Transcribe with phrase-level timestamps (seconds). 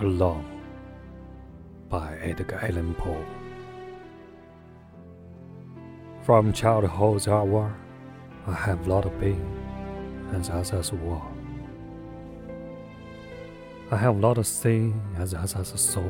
[0.00, 0.44] Alone
[1.88, 3.26] by Edgar Allan Poe.
[6.22, 7.74] From childhood's hour,
[8.46, 9.44] I have lot been
[10.32, 11.20] as others were.
[13.90, 16.04] I have lot seen as others saw.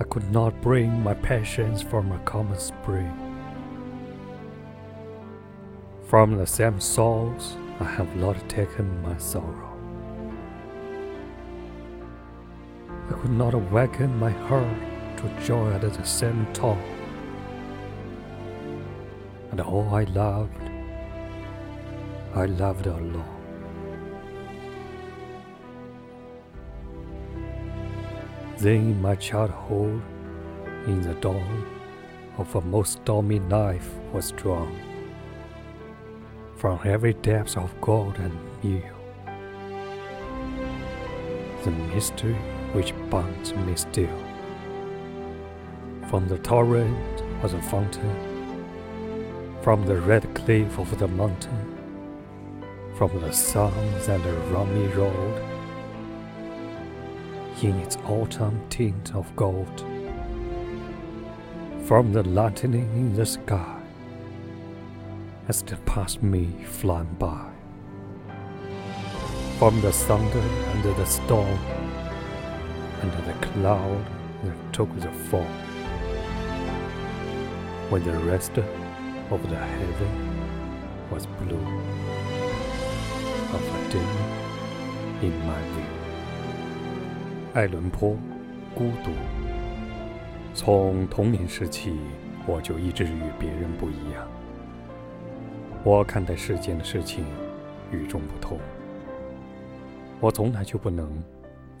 [0.00, 3.14] I could not bring my passions from a common spring.
[6.08, 9.69] From the same source, I have not taken my sorrow.
[13.10, 14.78] I could not awaken my heart
[15.16, 16.80] to joy at the same tone.
[19.50, 20.70] And all I loved,
[22.36, 23.24] I loved alone.
[28.58, 30.00] Then in my childhood,
[30.86, 31.66] in the dawn
[32.38, 34.78] of a most stormy life was drawn
[36.56, 38.82] from every depth of God and new.
[41.64, 42.36] The mystery
[42.72, 44.18] which binds me still.
[46.08, 48.16] From the torrent was the fountain,
[49.62, 51.76] from the red cliff of the mountain,
[52.96, 55.42] from the sands and the rummy road,
[57.62, 59.84] in its autumn tint of gold,
[61.84, 63.80] from the lightning in the sky,
[65.48, 67.50] as they passed me flying by,
[69.58, 71.58] from the thunder and the storm,
[73.02, 74.04] and the cloud
[74.44, 75.46] that took the fall,
[77.90, 78.58] when the rest
[79.30, 80.12] of the heaven
[81.10, 81.66] was blue
[83.52, 84.10] of a day
[85.22, 85.90] in my view。
[87.54, 88.16] 爱伦坡，
[88.74, 89.10] 孤独。
[90.54, 91.96] 从童年时期，
[92.46, 94.26] 我就一直与别人不一样。
[95.82, 97.24] 我看待世间的事情
[97.90, 98.58] 与众不同。
[100.20, 101.08] 我从来就不能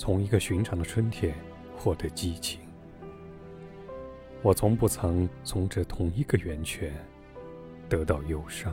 [0.00, 1.34] 从一个寻常的春天
[1.76, 2.58] 获得激情。
[4.40, 6.90] 我从不曾从这同一个源泉
[7.86, 8.72] 得到忧伤。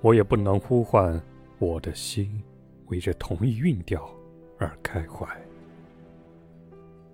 [0.00, 1.22] 我也不能呼唤
[1.60, 2.42] 我的心
[2.86, 4.10] 为这同一韵调。
[4.58, 5.26] 而开怀，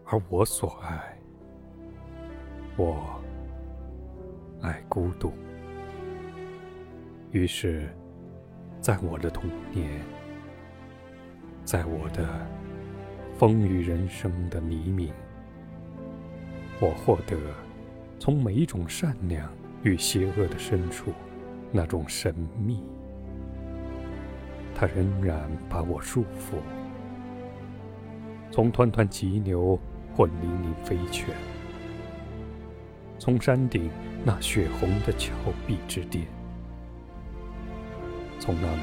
[0.04, 1.18] 而我所爱，
[2.76, 3.20] 我
[4.60, 5.32] 爱孤独。
[7.32, 7.92] 于是，
[8.80, 10.00] 在我的童年，
[11.64, 12.28] 在我的
[13.38, 15.12] 风雨人生的黎明，
[16.80, 17.36] 我获得
[18.18, 19.48] 从每一种善良
[19.82, 21.12] 与邪恶的深处
[21.70, 22.34] 那种神
[22.64, 22.82] 秘，
[24.74, 26.56] 它仍然把我束缚。
[28.50, 29.78] 从湍湍急流
[30.14, 31.34] 或粼粼飞泉，
[33.18, 33.88] 从山顶
[34.24, 35.32] 那血红的峭
[35.66, 36.26] 壁之巅，
[38.38, 38.78] 从那轮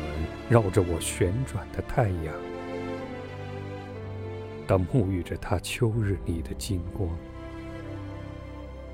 [0.50, 2.34] 绕着我旋转的太阳，
[4.70, 7.10] 当沐浴着它秋日里的金光，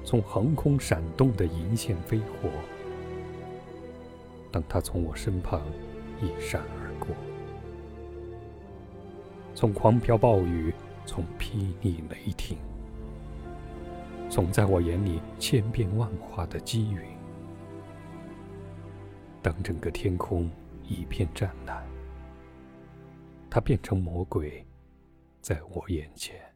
[0.06, 2.50] 从横空闪动的银线飞火，
[4.54, 5.62] 当它从我身旁
[6.22, 7.10] 一闪而过。
[9.54, 10.74] 从狂飘暴雨，
[11.06, 12.58] 从霹雳雷霆，
[14.30, 17.02] 从在我眼里千变万化的积云，
[19.42, 20.50] 当整个天空
[20.88, 21.86] 一片湛蓝，
[23.50, 24.66] 它变成魔鬼，
[25.46, 26.55] 在我眼前。